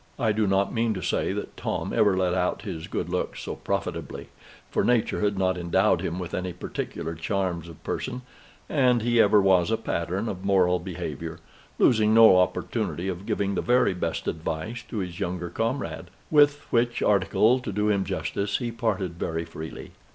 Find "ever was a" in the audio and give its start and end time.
9.21-9.77